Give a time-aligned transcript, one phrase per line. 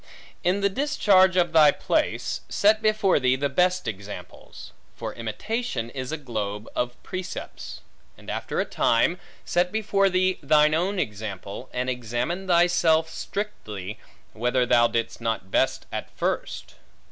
[0.43, 6.11] In the discharge of thy place, set before thee the best examples; for imitation is
[6.11, 7.81] a globe of precepts.
[8.17, 13.99] And after a time, set before thee thine own example; and examine thyself strictly,
[14.33, 16.73] whether thou didst not best at first.